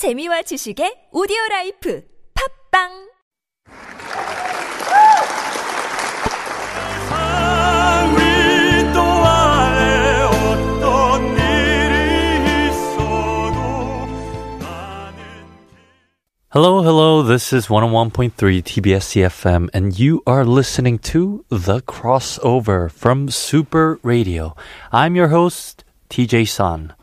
재미와 0.00 0.40
지식의 0.48 1.12
오디오 1.12 1.36
라이프 1.50 2.00
팝빵 2.32 2.88
Hello, 16.48 16.80
hello. 16.80 17.22
This 17.22 17.52
is 17.52 17.68
101.3 17.68 18.32
TBS 18.64 19.20
EFM, 19.20 19.68
and 19.74 19.98
you 19.98 20.22
are 20.26 20.46
listening 20.46 20.98
to 21.12 21.44
The 21.50 21.82
Crossover 21.82 22.90
from 22.90 23.28
Super 23.28 24.00
Radio. 24.02 24.56
I'm 24.92 25.14
your 25.14 25.28
host, 25.28 25.84
TJ 26.08 26.48
Sun. 26.48 26.94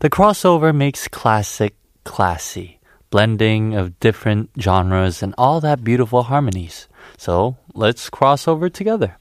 The 0.00 0.10
Crossover 0.10 0.74
makes 0.74 1.06
classic 1.06 1.76
classy, 2.04 2.78
blending 3.10 3.74
of 3.74 3.98
different 4.00 4.50
genres 4.60 5.22
and 5.22 5.34
all 5.36 5.60
that 5.60 5.84
beautiful 5.84 6.24
harmonies. 6.24 6.88
So 7.16 7.56
let's 7.74 8.10
cross 8.10 8.46
over 8.46 8.68
together. 8.68 9.16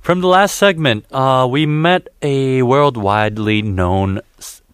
From 0.00 0.20
the 0.20 0.28
last 0.28 0.56
segment, 0.56 1.04
uh, 1.12 1.46
we 1.50 1.66
met 1.66 2.08
a 2.22 2.60
worldwidely 2.60 3.62
known 3.62 4.20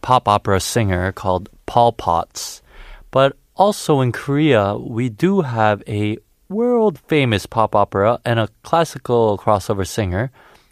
pop 0.01 0.29
opera 0.29 0.61
singer 0.61 1.11
called 1.11 1.49
Paul 1.67 1.93
Potts. 1.93 2.63
But 3.11 3.37
also 3.57 4.01
in 4.01 4.13
Korea, 4.13 4.77
we 4.77 5.09
do 5.09 5.41
have 5.41 5.83
a 5.89 6.19
world 6.49 6.99
famous 7.09 7.45
pop 7.47 7.75
opera 7.75 8.21
and 8.25 8.39
a 8.39 8.49
classical 8.63 9.37
crossover 9.37 9.87
singer, 9.87 10.31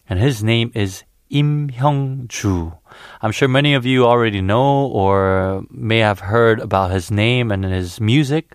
and 0.09 0.21
his 0.21 0.45
name 0.45 0.71
is 0.75 1.03
Im 1.31 1.69
Hyung 1.71 2.29
Ju. 2.29 2.75
I'm 3.23 3.33
sure 3.33 3.49
many 3.49 3.75
of 3.75 3.87
you 3.87 4.05
already 4.05 4.41
know 4.41 4.87
or 4.87 5.65
may 5.71 5.99
have 5.99 6.21
heard 6.21 6.61
about 6.61 6.91
his 6.91 7.11
name 7.11 7.51
and 7.51 7.65
his 7.65 8.01
music. 8.01 8.53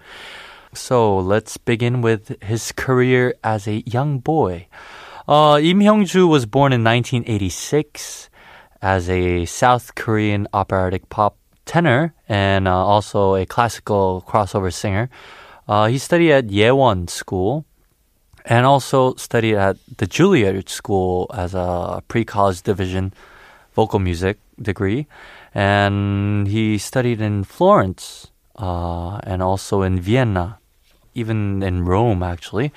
So 0.73 1.17
let's 1.17 1.57
begin 1.57 2.01
with 2.01 2.41
his 2.43 2.71
career 2.71 3.34
as 3.43 3.67
a 3.67 3.84
young 3.85 4.20
boy. 4.20 4.67
Uh, 5.27 5.60
Im 5.62 5.79
Hyung-ju 5.79 6.27
was 6.27 6.45
born 6.45 6.73
in 6.73 6.84
1986 6.84 8.29
as 8.82 9.10
a 9.10 9.45
South 9.45 9.95
Korean 9.95 10.48
operatic 10.54 11.10
pop 11.10 11.37
tenor 11.65 12.13
and 12.27 12.67
uh, 12.67 12.73
also 12.73 13.35
a 13.35 13.45
classical 13.45 14.23
crossover 14.27 14.73
singer. 14.73 15.10
Uh, 15.67 15.85
he 15.87 15.98
studied 15.98 16.32
at 16.32 16.48
Yewon 16.48 17.10
School 17.10 17.65
and 18.45 18.65
also 18.65 19.13
studied 19.15 19.55
at 19.55 19.77
the 19.98 20.07
Juilliard 20.07 20.70
School 20.70 21.29
as 21.34 21.54
a 21.54 22.01
pre-college 22.07 22.63
division 22.63 23.13
vocal 23.80 23.99
music 23.99 24.35
degree. 24.62 25.08
And 25.54 26.48
he 26.48 26.77
studied 26.77 27.22
in 27.22 27.44
Florence 27.46 28.27
uh, 28.58 29.18
and 29.24 29.41
also 29.41 29.76
in 29.88 29.96
Vienna, 29.99 30.60
even 31.16 31.63
in 31.63 31.85
Rome, 31.85 32.22
actually. 32.22 32.74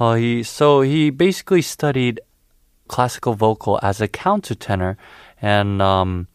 Uh, 0.00 0.14
he, 0.14 0.42
so 0.42 0.80
he 0.80 1.10
basically 1.10 1.62
studied 1.62 2.20
classical 2.88 3.34
vocal 3.34 3.78
as 3.82 4.00
a 4.00 4.08
countertenor 4.08 4.96
and 5.40 5.80
um, 5.80 6.26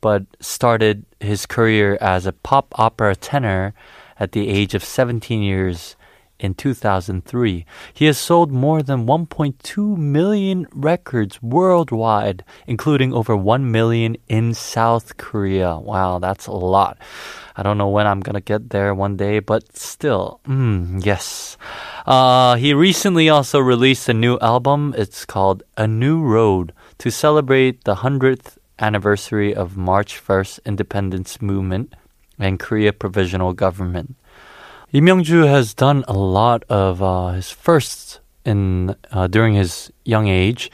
but 0.00 0.22
started 0.40 1.04
his 1.20 1.44
career 1.44 1.98
as 2.00 2.24
a 2.24 2.32
pop 2.32 2.66
opera 2.78 3.14
tenor 3.14 3.74
at 4.18 4.32
the 4.32 4.48
age 4.48 4.74
of 4.74 4.82
17 4.82 5.42
years 5.42 5.96
in 6.38 6.54
2003. 6.54 7.66
He 7.92 8.04
has 8.06 8.18
sold 8.18 8.52
more 8.52 8.82
than 8.82 9.06
1.2 9.06 9.96
million 9.96 10.66
records 10.72 11.42
worldwide, 11.42 12.44
including 12.66 13.12
over 13.12 13.36
1 13.36 13.70
million 13.70 14.16
in 14.28 14.54
South 14.54 15.16
Korea. 15.16 15.78
Wow, 15.78 16.18
that's 16.18 16.46
a 16.46 16.52
lot. 16.52 16.98
I 17.56 17.62
don't 17.62 17.78
know 17.78 17.88
when 17.88 18.06
I'm 18.06 18.20
gonna 18.20 18.40
get 18.40 18.70
there 18.70 18.94
one 18.94 19.16
day, 19.16 19.40
but 19.40 19.76
still, 19.76 20.40
mm, 20.46 21.04
yes. 21.04 21.56
Uh, 22.06 22.54
he 22.54 22.72
recently 22.72 23.28
also 23.28 23.58
released 23.58 24.08
a 24.08 24.14
new 24.14 24.38
album. 24.38 24.94
It's 24.96 25.24
called 25.24 25.64
A 25.76 25.86
New 25.86 26.22
Road 26.22 26.72
to 26.98 27.10
celebrate 27.10 27.82
the 27.82 27.96
100th 27.96 28.58
anniversary 28.78 29.52
of 29.52 29.76
March 29.76 30.22
1st 30.22 30.60
Independence 30.64 31.42
Movement 31.42 31.94
and 32.38 32.60
Korea 32.60 32.92
Provisional 32.92 33.52
Government. 33.52 34.14
Im 34.90 35.04
Hyung-ju 35.04 35.42
has 35.42 35.74
done 35.74 36.02
a 36.08 36.14
lot 36.14 36.64
of 36.70 37.02
uh, 37.02 37.32
his 37.32 37.50
firsts 37.50 38.20
in 38.46 38.96
uh, 39.12 39.26
during 39.26 39.52
his 39.52 39.92
young 40.06 40.28
age. 40.28 40.70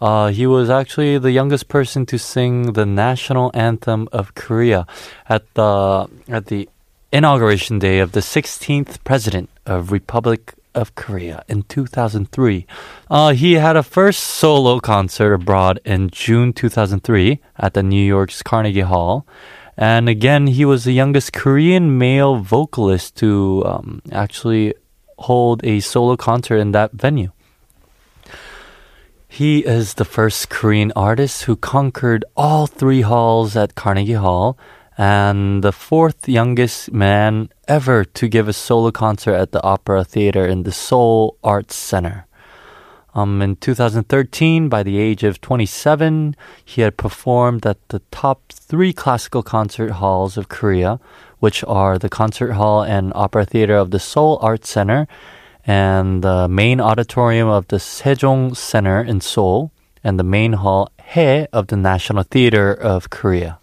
Uh, 0.00 0.28
he 0.28 0.46
was 0.46 0.70
actually 0.70 1.18
the 1.18 1.32
youngest 1.32 1.66
person 1.66 2.06
to 2.06 2.16
sing 2.16 2.74
the 2.74 2.86
national 2.86 3.50
anthem 3.54 4.08
of 4.12 4.36
Korea 4.36 4.86
at 5.28 5.52
the 5.54 6.06
at 6.28 6.46
the 6.46 6.68
inauguration 7.12 7.80
day 7.80 7.98
of 7.98 8.12
the 8.12 8.20
16th 8.20 9.02
president 9.02 9.50
of 9.66 9.90
Republic 9.90 10.54
of 10.72 10.94
Korea 10.94 11.42
in 11.48 11.64
2003. 11.64 12.66
Uh, 13.10 13.32
he 13.32 13.54
had 13.54 13.74
a 13.74 13.82
first 13.82 14.20
solo 14.20 14.78
concert 14.78 15.32
abroad 15.32 15.80
in 15.84 16.10
June 16.10 16.52
2003 16.52 17.40
at 17.56 17.74
the 17.74 17.82
New 17.82 18.04
York's 18.04 18.44
Carnegie 18.44 18.86
Hall. 18.86 19.26
And 19.76 20.08
again, 20.08 20.46
he 20.46 20.64
was 20.64 20.84
the 20.84 20.92
youngest 20.92 21.32
Korean 21.32 21.98
male 21.98 22.36
vocalist 22.36 23.16
to 23.16 23.62
um, 23.66 24.02
actually 24.10 24.74
hold 25.18 25.64
a 25.64 25.80
solo 25.80 26.16
concert 26.16 26.56
in 26.56 26.72
that 26.72 26.92
venue. 26.92 27.30
He 29.28 29.60
is 29.60 29.94
the 29.94 30.04
first 30.06 30.48
Korean 30.48 30.92
artist 30.96 31.42
who 31.42 31.56
conquered 31.56 32.24
all 32.36 32.66
three 32.66 33.02
halls 33.02 33.54
at 33.54 33.74
Carnegie 33.74 34.14
Hall 34.14 34.56
and 34.96 35.62
the 35.62 35.72
fourth 35.72 36.26
youngest 36.26 36.90
man 36.90 37.50
ever 37.68 38.02
to 38.04 38.28
give 38.28 38.48
a 38.48 38.54
solo 38.54 38.90
concert 38.90 39.34
at 39.34 39.52
the 39.52 39.62
Opera 39.62 40.04
Theater 40.04 40.46
in 40.46 40.62
the 40.62 40.72
Seoul 40.72 41.36
Arts 41.44 41.76
Center. 41.76 42.26
Um, 43.16 43.40
in 43.40 43.56
2013, 43.56 44.68
by 44.68 44.82
the 44.82 44.98
age 44.98 45.24
of 45.24 45.40
27, 45.40 46.36
he 46.62 46.82
had 46.82 46.98
performed 46.98 47.64
at 47.64 47.78
the 47.88 48.00
top 48.10 48.52
three 48.52 48.92
classical 48.92 49.42
concert 49.42 49.92
halls 49.92 50.36
of 50.36 50.50
Korea, 50.50 51.00
which 51.38 51.64
are 51.64 51.98
the 51.98 52.10
Concert 52.10 52.52
Hall 52.52 52.82
and 52.82 53.12
Opera 53.14 53.46
Theater 53.46 53.76
of 53.76 53.90
the 53.90 53.98
Seoul 53.98 54.38
Arts 54.42 54.68
Center 54.68 55.08
and 55.66 56.22
the 56.22 56.46
main 56.46 56.78
auditorium 56.78 57.48
of 57.48 57.68
the 57.68 57.78
Sejong 57.78 58.54
Center 58.54 59.02
in 59.02 59.22
Seoul 59.22 59.72
and 60.04 60.18
the 60.18 60.24
main 60.24 60.52
hall 60.52 60.90
Hae 61.00 61.46
of 61.54 61.68
the 61.68 61.76
National 61.76 62.22
Theater 62.22 62.70
of 62.70 63.08
Korea. 63.08 63.58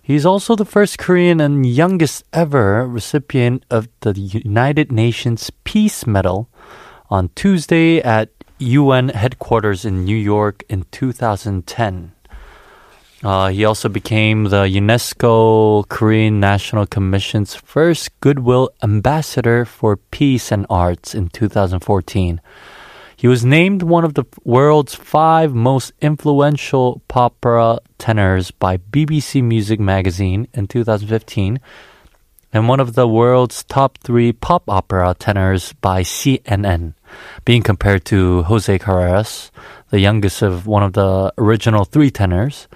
He's 0.00 0.24
also 0.24 0.54
the 0.54 0.64
first 0.64 0.98
Korean 0.98 1.40
and 1.40 1.66
youngest 1.66 2.22
ever 2.32 2.86
recipient 2.86 3.64
of 3.70 3.88
the 4.02 4.12
United 4.12 4.92
Nations 4.92 5.50
Peace 5.64 6.06
Medal 6.06 6.48
on 7.10 7.30
Tuesday 7.34 8.00
at 8.00 8.30
UN 8.58 9.08
headquarters 9.08 9.84
in 9.84 10.04
New 10.04 10.16
York 10.16 10.62
in 10.68 10.84
2010. 10.90 12.12
Uh, 13.22 13.48
he 13.48 13.64
also 13.64 13.88
became 13.88 14.44
the 14.44 14.64
UNESCO 14.64 15.86
Korean 15.88 16.40
National 16.40 16.86
Commission's 16.86 17.54
first 17.54 18.18
Goodwill 18.20 18.70
Ambassador 18.82 19.66
for 19.66 19.96
Peace 19.96 20.50
and 20.50 20.64
Arts 20.70 21.14
in 21.14 21.28
2014. 21.28 22.40
He 23.16 23.28
was 23.28 23.44
named 23.44 23.82
one 23.82 24.04
of 24.04 24.14
the 24.14 24.24
world's 24.44 24.94
five 24.94 25.52
most 25.52 25.92
influential 26.00 27.02
opera 27.12 27.80
tenors 27.98 28.50
by 28.50 28.78
BBC 28.78 29.42
Music 29.44 29.78
Magazine 29.78 30.48
in 30.54 30.66
2015 30.66 31.60
and 32.52 32.68
one 32.68 32.80
of 32.80 32.94
the 32.94 33.06
world's 33.06 33.62
top 33.64 33.98
three 33.98 34.32
pop 34.32 34.64
opera 34.68 35.14
tenors 35.18 35.72
by 35.80 36.02
CNN, 36.02 36.94
being 37.44 37.62
compared 37.62 38.04
to 38.06 38.42
Jose 38.44 38.78
Carreras, 38.78 39.50
the 39.90 40.00
youngest 40.00 40.42
of 40.42 40.66
one 40.66 40.82
of 40.82 40.92
the 40.94 41.32
original 41.38 41.84
three 41.84 42.10
tenors. 42.10 42.68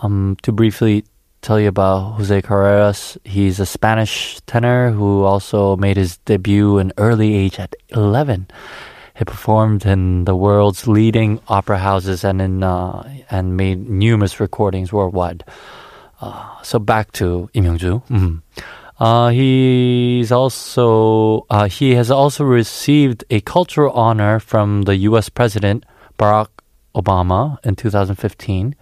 Um, 0.00 0.36
to 0.42 0.52
briefly 0.52 1.04
tell 1.42 1.58
you 1.58 1.68
about 1.68 2.12
Jose 2.18 2.42
Carreras, 2.42 3.16
he's 3.24 3.58
a 3.60 3.66
Spanish 3.66 4.40
tenor 4.46 4.90
who 4.90 5.24
also 5.24 5.76
made 5.76 5.96
his 5.96 6.18
debut 6.18 6.78
in 6.78 6.92
early 6.98 7.34
age 7.34 7.58
at 7.58 7.74
11. 7.90 8.46
He 9.16 9.24
performed 9.24 9.84
in 9.84 10.24
the 10.24 10.36
world's 10.36 10.86
leading 10.86 11.40
opera 11.48 11.78
houses 11.78 12.22
and 12.22 12.40
in 12.40 12.62
uh, 12.62 13.02
and 13.30 13.56
made 13.56 13.88
numerous 13.88 14.38
recordings 14.38 14.92
worldwide. 14.92 15.42
Uh, 16.20 16.62
so 16.62 16.78
back 16.78 17.10
to 17.12 17.50
Im 17.54 17.64
Hyung-ju. 17.64 18.02
Mhm. 18.08 18.42
Uh, 18.98 19.28
he's 19.28 20.32
also 20.32 21.46
uh, 21.50 21.68
he 21.68 21.94
has 21.94 22.10
also 22.10 22.44
received 22.44 23.24
a 23.30 23.40
cultural 23.40 23.92
honor 23.92 24.40
from 24.40 24.82
the 24.82 24.96
U.S. 25.08 25.28
President 25.28 25.84
Barack 26.18 26.48
Obama 26.94 27.64
in 27.64 27.76
2015, 27.76 28.74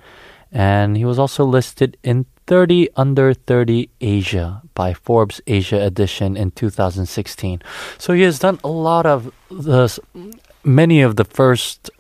and 0.50 0.96
he 0.96 1.04
was 1.04 1.18
also 1.18 1.44
listed 1.44 1.98
in 2.02 2.24
30 2.46 2.88
under 2.96 3.34
30 3.34 3.90
Asia 4.00 4.62
by 4.74 4.94
Forbes 4.94 5.40
Asia 5.46 5.82
edition 5.82 6.36
in 6.36 6.50
2016. 6.52 7.60
So 7.98 8.14
he 8.14 8.22
has 8.22 8.38
done 8.38 8.58
a 8.64 8.69
lot 8.69 9.04
of 9.04 9.32
the 9.50 9.98
many 10.64 11.02
of 11.02 11.16
the 11.16 11.24
first. 11.24 11.90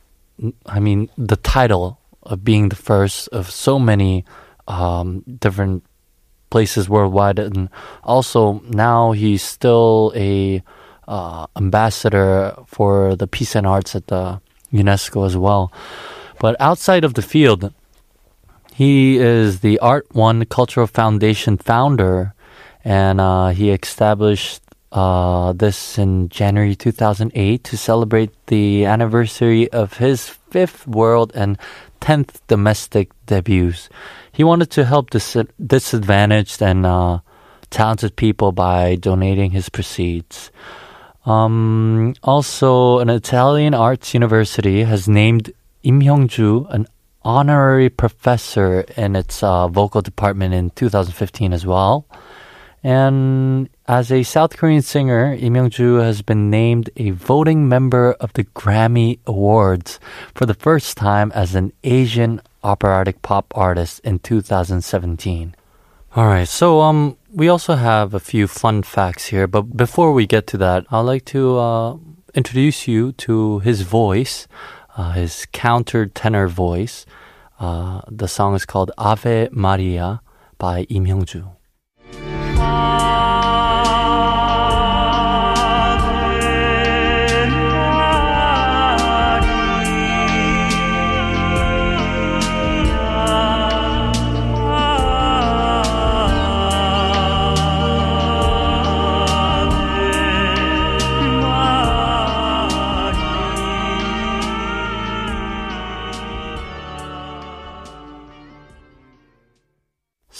I 0.64 0.80
mean, 0.80 1.10
the 1.18 1.36
title 1.36 1.98
of 2.22 2.44
being 2.44 2.68
the 2.70 2.76
first 2.76 3.28
of 3.28 3.50
so 3.50 3.78
many 3.78 4.24
um, 4.68 5.22
different 5.38 5.84
places 6.50 6.88
worldwide, 6.88 7.38
and 7.38 7.68
also 8.04 8.62
now 8.68 9.12
he's 9.12 9.42
still 9.42 10.12
a 10.14 10.62
uh, 11.08 11.46
ambassador 11.56 12.54
for 12.66 13.16
the 13.16 13.26
peace 13.26 13.54
and 13.54 13.66
arts 13.66 13.94
at 13.94 14.06
the 14.08 14.40
UNESCO 14.72 15.26
as 15.26 15.36
well. 15.36 15.72
But 16.38 16.56
outside 16.60 17.04
of 17.04 17.14
the 17.14 17.22
field, 17.22 17.72
he 18.74 19.16
is 19.16 19.60
the 19.60 19.78
Art 19.78 20.06
One 20.12 20.44
Cultural 20.44 20.86
Foundation 20.86 21.56
founder, 21.56 22.34
and 22.84 23.20
uh, 23.20 23.48
he 23.48 23.70
established 23.70 24.60
uh, 24.92 25.52
this 25.52 25.98
in 25.98 26.28
January 26.28 26.74
2008 26.74 27.64
to 27.64 27.76
celebrate 27.76 28.30
the 28.46 28.84
anniversary 28.84 29.70
of 29.72 29.94
his 29.94 30.28
fifth 30.28 30.86
world 30.86 31.32
and 31.34 31.58
10th 32.00 32.40
domestic 32.48 33.10
debuts. 33.26 33.88
He 34.36 34.44
wanted 34.44 34.70
to 34.72 34.84
help 34.84 35.08
dis- 35.08 35.48
disadvantaged 35.64 36.60
and 36.60 36.84
uh, 36.84 37.20
talented 37.70 38.16
people 38.16 38.52
by 38.52 38.96
donating 38.96 39.52
his 39.52 39.70
proceeds. 39.70 40.50
Um, 41.24 42.14
also, 42.22 42.98
an 42.98 43.08
Italian 43.08 43.72
arts 43.72 44.12
university 44.12 44.84
has 44.84 45.08
named 45.08 45.54
Im 45.84 46.02
Hyung-ju 46.02 46.66
an 46.68 46.86
honorary 47.22 47.88
professor 47.88 48.82
in 48.94 49.16
its 49.16 49.42
uh, 49.42 49.68
vocal 49.68 50.02
department 50.02 50.52
in 50.52 50.68
2015 50.68 51.54
as 51.54 51.64
well. 51.64 52.06
And 52.84 53.70
as 53.88 54.12
a 54.12 54.22
South 54.22 54.58
Korean 54.58 54.82
singer, 54.82 55.32
Im 55.32 55.54
Hyung-ju 55.54 55.94
has 55.94 56.20
been 56.20 56.50
named 56.50 56.90
a 56.98 57.10
voting 57.10 57.70
member 57.70 58.12
of 58.20 58.34
the 58.34 58.44
Grammy 58.44 59.18
Awards 59.26 59.98
for 60.34 60.44
the 60.44 60.52
first 60.52 60.98
time 60.98 61.32
as 61.32 61.54
an 61.54 61.72
Asian 61.82 62.42
operatic 62.66 63.22
pop 63.22 63.52
artist 63.56 64.00
in 64.04 64.18
2017. 64.18 65.54
All 66.16 66.26
right, 66.26 66.48
so 66.48 66.80
um, 66.80 67.16
we 67.32 67.48
also 67.48 67.74
have 67.74 68.14
a 68.14 68.20
few 68.20 68.46
fun 68.46 68.82
facts 68.82 69.26
here, 69.26 69.46
but 69.46 69.76
before 69.76 70.12
we 70.12 70.26
get 70.26 70.46
to 70.48 70.58
that, 70.58 70.84
I'd 70.90 71.00
like 71.00 71.24
to 71.26 71.58
uh, 71.58 71.96
introduce 72.34 72.88
you 72.88 73.12
to 73.12 73.60
his 73.60 73.82
voice, 73.82 74.48
uh, 74.96 75.12
his 75.12 75.46
counter 75.52 76.06
tenor 76.06 76.48
voice. 76.48 77.06
Uh, 77.60 78.00
the 78.10 78.28
song 78.28 78.54
is 78.54 78.66
called 78.66 78.90
Ave 78.98 79.48
Maria 79.52 80.20
by 80.58 80.82
Im 80.84 81.04
Hyung-ju. 81.06 81.55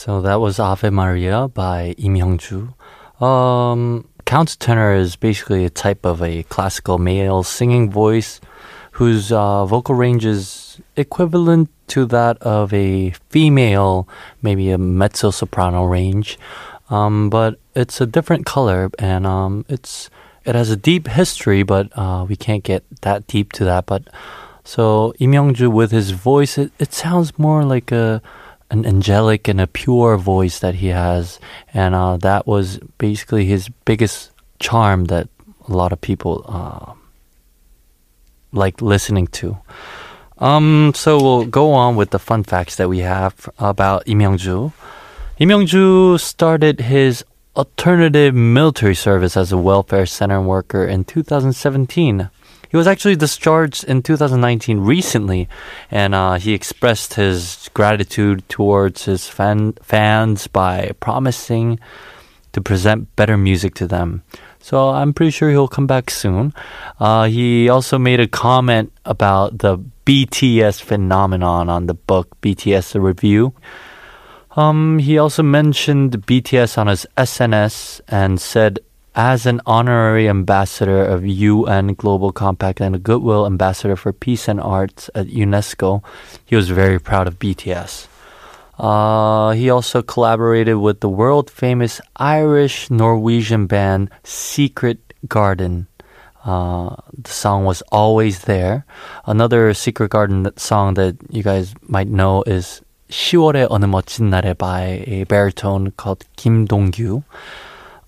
So 0.07 0.21
that 0.21 0.37
was 0.37 0.61
Ave 0.61 0.91
Maria 0.91 1.49
by 1.49 1.97
Im 1.99 2.15
Hyung-ju. 2.15 2.73
Um, 3.21 4.07
countertenor 4.25 4.97
is 4.97 5.17
basically 5.17 5.65
a 5.65 5.69
type 5.69 6.07
of 6.07 6.23
a 6.23 6.45
classical 6.45 6.97
male 6.97 7.43
singing 7.43 7.91
voice 7.91 8.41
whose 8.93 9.33
uh, 9.33 9.67
vocal 9.67 9.97
range 9.97 10.25
is 10.25 10.81
equivalent 10.95 11.71
to 11.89 12.07
that 12.07 12.39
of 12.39 12.73
a 12.73 13.15
female, 13.31 14.07
maybe 14.43 14.71
a 14.71 14.79
mezzo 14.79 15.33
soprano 15.33 15.83
range. 15.83 16.39
Um, 16.89 17.29
but 17.29 17.59
it's 17.75 18.01
a 18.01 18.07
different 18.07 18.47
color 18.47 18.93
and 19.01 19.27
um, 19.27 19.65
it's 19.69 20.09
it 20.45 20.55
has 20.55 20.71
a 20.71 20.77
deep 20.77 21.09
history, 21.09 21.65
but 21.65 21.91
uh, 21.99 22.25
we 22.29 22.37
can't 22.37 22.63
get 22.63 22.85
that 23.01 23.27
deep 23.27 23.51
to 23.55 23.65
that. 23.65 23.87
But 23.87 24.05
so 24.63 25.15
Im 25.19 25.33
Hyung-ju 25.33 25.69
with 25.69 25.91
his 25.91 26.13
voice, 26.13 26.59
it, 26.59 26.71
it 26.79 26.95
sounds 26.95 27.37
more 27.41 27.65
like 27.65 27.91
a 27.91 28.23
an 28.71 28.85
angelic 28.85 29.49
and 29.49 29.61
a 29.61 29.67
pure 29.67 30.17
voice 30.17 30.59
that 30.61 30.77
he 30.77 30.89
has, 30.89 31.39
and 31.73 31.95
uh, 31.95 32.17
that 32.19 32.47
was 32.47 32.79
basically 32.99 33.47
his 33.47 33.69
biggest 33.85 34.31
charm 34.59 35.07
that 35.07 35.29
a 35.69 35.73
lot 35.73 35.93
of 35.93 36.01
people 36.01 36.45
uh, 36.49 36.93
like 38.53 38.81
listening 38.81 39.27
to. 39.29 39.59
Um, 40.39 40.93
so 40.95 41.17
we'll 41.17 41.47
go 41.47 41.73
on 41.73 41.97
with 41.97 42.11
the 42.11 42.19
fun 42.19 42.45
facts 42.45 42.77
that 42.77 42.89
we 42.89 42.99
have 43.01 43.49
about 43.59 44.07
Im 44.07 44.19
Hyung-ju. 44.19 44.73
Im 45.39 45.49
Hyung-ju 45.49 46.19
started 46.19 46.81
his 46.81 47.25
alternative 47.57 48.35
military 48.35 48.95
service 48.95 49.37
as 49.37 49.51
a 49.51 49.57
welfare 49.57 50.05
center 50.05 50.41
worker 50.41 50.85
in 50.85 51.05
2017. 51.05 52.29
He 52.69 52.77
was 52.77 52.87
actually 52.87 53.17
discharged 53.17 53.85
in 53.85 54.03
2019 54.03 54.81
recently, 54.81 55.49
and 55.91 56.15
uh, 56.15 56.35
he 56.35 56.53
expressed 56.53 57.15
his 57.15 57.71
gratitude 57.75 58.49
towards 58.49 59.05
his 59.05 59.29
fan- 59.29 59.75
fans 59.83 60.47
by 60.47 60.93
promising 61.01 61.79
to 62.53 62.61
present 62.61 63.15
better 63.17 63.37
music 63.37 63.75
to 63.75 63.87
them. 63.87 64.23
So 64.61 64.89
I'm 64.89 65.13
pretty 65.13 65.31
sure 65.31 65.51
he'll 65.51 65.69
come 65.69 65.87
back 65.87 66.11
soon. 66.11 66.53
Uh, 66.99 67.27
he 67.27 67.69
also 67.69 67.99
made 67.99 68.19
a 68.19 68.27
comment 68.27 68.93
about 69.05 69.59
the 69.59 69.79
BTS 70.07 70.83
phenomenon 70.83 71.69
on 71.69 71.87
the 71.87 71.95
book 71.95 72.37
BTS 72.41 72.95
a 72.95 73.01
Review. 73.01 73.55
Um, 74.57 74.99
he 74.99 75.19
also 75.19 75.43
mentioned 75.43 76.27
BTS 76.27 76.79
on 76.79 76.87
his 76.87 77.07
SNS 77.17 78.01
and 78.09 78.41
said 78.41 78.81
as 79.16 79.46
an 79.46 79.60
honorary 79.66 80.30
ambassador 80.30 81.04
of 81.04 81.26
UN 81.26 81.94
Global 81.96 82.32
Compact 82.32 82.80
and 82.80 82.96
a 82.96 83.00
Goodwill 83.00 83.46
Ambassador 83.46 83.96
for 83.96 84.14
Peace 84.14 84.48
and 84.48 84.60
Arts 84.62 85.10
at 85.14 85.28
UNESCO, 85.28 86.04
he 86.46 86.56
was 86.56 86.70
very 86.70 87.00
proud 87.00 87.28
of 87.28 87.38
BTS. 87.38 88.08
Uh, 88.80 89.52
he 89.52 89.70
also 89.70 90.02
collaborated 90.02 90.78
with 90.78 91.02
the 91.02 91.10
world 91.10 91.50
famous 91.52 92.02
Irish 92.16 92.90
Norwegian 92.90 93.68
band 93.68 94.10
Secret 94.24 95.14
Garden. 95.28 95.88
Uh, 96.44 96.96
the 97.16 97.30
song 97.30 97.66
was 97.66 97.84
Always 97.92 98.40
There. 98.50 98.86
Another 99.26 99.74
Secret 99.74 100.10
Garden 100.10 100.50
song 100.58 100.96
that 100.96 101.18
you 101.30 101.44
guys 101.44 101.76
might 101.88 102.08
know 102.08 102.44
is 102.48 102.82
10월의 103.12 103.68
어느 103.70 103.86
멋진 103.86 104.30
날에 104.30 104.58
by 104.58 105.04
a 105.06 105.26
baritone 105.26 105.92
called 105.92 106.24
Kim 106.38 106.66
Dong-gyu. 106.66 107.24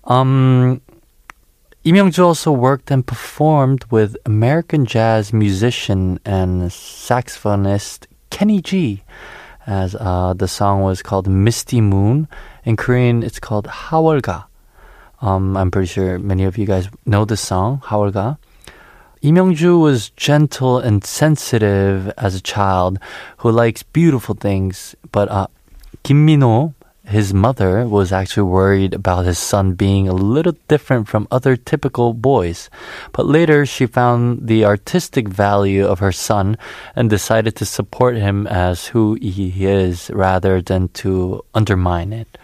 Um, 0.04 0.80
Im 1.85 1.95
Hyung-ju 1.95 2.25
also 2.25 2.51
worked 2.51 2.91
and 2.91 3.07
performed 3.07 3.85
with 3.89 4.17
American 4.25 4.85
jazz 4.85 5.31
musician 5.31 6.19
and 6.25 6.63
saxophonist 6.63 8.05
Kenny 8.29 8.61
G, 8.61 9.01
as 9.65 9.95
uh, 9.95 10.33
the 10.33 10.49
song 10.49 10.81
was 10.81 11.01
called 11.01 11.29
Misty 11.29 11.79
Moon. 11.79 12.27
In 12.65 12.75
Korean, 12.75 13.23
it's 13.23 13.39
called 13.39 13.65
Hawolga. 13.67 14.43
Um, 15.21 15.55
I'm 15.55 15.71
pretty 15.71 15.87
sure 15.87 16.19
many 16.19 16.43
of 16.43 16.57
you 16.57 16.65
guys 16.65 16.89
know 17.05 17.23
this 17.23 17.39
song, 17.39 17.79
Hawolga. 17.85 18.37
Im 19.21 19.35
Hyung-ju 19.35 19.79
was 19.79 20.09
gentle 20.09 20.79
and 20.79 21.05
sensitive 21.05 22.11
as 22.17 22.35
a 22.35 22.41
child 22.41 22.99
who 23.37 23.51
likes 23.51 23.83
beautiful 23.83 24.35
things, 24.35 24.95
but 25.13 25.29
uh, 25.29 25.47
Kim 26.03 26.25
Min-ho, 26.25 26.73
his 27.09 27.33
mother 27.33 27.87
was 27.87 28.11
actually 28.13 28.43
worried 28.43 28.93
about 28.93 29.25
his 29.25 29.39
son 29.39 29.73
being 29.73 30.07
a 30.07 30.13
little 30.13 30.55
different 30.67 31.07
from 31.07 31.27
other 31.31 31.57
typical 31.57 32.13
boys. 32.13 32.69
But 33.11 33.25
later, 33.25 33.65
she 33.65 33.85
found 33.85 34.47
the 34.47 34.63
artistic 34.63 35.27
value 35.27 35.85
of 35.85 35.99
her 35.99 36.11
son 36.11 36.55
and 36.95 37.09
decided 37.09 37.55
to 37.57 37.65
support 37.65 38.15
him 38.15 38.45
as 38.47 38.87
who 38.87 39.15
he 39.15 39.65
is 39.65 40.09
rather 40.13 40.61
than 40.61 40.89
to 41.01 41.43
undermine 41.53 42.13
it. 42.13 42.37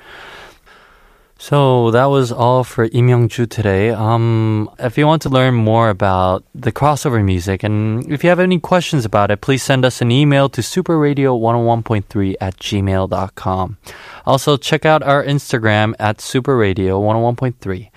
So 1.46 1.92
that 1.92 2.06
was 2.06 2.32
all 2.32 2.64
for 2.64 2.86
Im 2.86 3.08
Hyung-ju 3.08 3.46
today. 3.46 3.92
Um, 3.92 4.68
if 4.80 4.98
you 4.98 5.06
want 5.06 5.22
to 5.22 5.30
learn 5.30 5.54
more 5.54 5.92
about 5.92 6.44
the 6.56 6.72
crossover 6.72 7.24
music 7.24 7.62
and 7.62 8.12
if 8.12 8.24
you 8.24 8.30
have 8.30 8.40
any 8.40 8.60
questions 8.60 9.06
about 9.06 9.30
it, 9.30 9.42
please 9.42 9.62
send 9.62 9.86
us 9.86 10.02
an 10.02 10.10
email 10.10 10.50
to 10.50 10.62
superradio101.3 10.62 12.36
at 12.42 12.58
gmail.com. 12.58 13.78
Also, 14.26 14.58
check 14.58 14.88
out 14.88 15.04
our 15.04 15.24
Instagram 15.24 15.94
at 16.00 16.18
superradio101.3. 16.18 17.92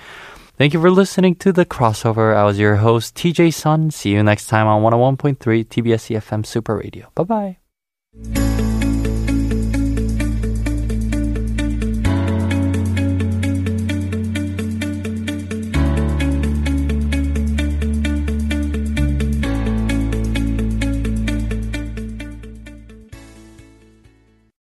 Thank 0.58 0.74
you 0.74 0.80
for 0.82 0.90
listening 0.90 1.34
to 1.36 1.50
the 1.50 1.64
crossover. 1.64 2.36
I 2.36 2.44
was 2.44 2.58
your 2.58 2.76
host, 2.76 3.14
TJ 3.14 3.54
Sun. 3.54 3.92
See 3.92 4.10
you 4.10 4.22
next 4.22 4.48
time 4.48 4.66
on 4.66 4.82
101.3 4.82 5.38
TBS 5.64 6.12
EFM 6.12 6.44
Super 6.44 6.76
Radio. 6.76 7.10
Bye 7.14 7.24
bye. 7.24 8.47